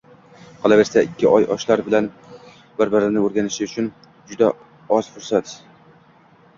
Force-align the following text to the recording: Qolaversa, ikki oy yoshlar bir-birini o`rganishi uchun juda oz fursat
Qolaversa, 0.61 1.03
ikki 1.09 1.27
oy 1.31 1.45
yoshlar 1.49 1.83
bir-birini 1.91 3.29
o`rganishi 3.29 3.71
uchun 3.71 3.93
juda 4.33 4.53
oz 5.01 5.15
fursat 5.17 5.59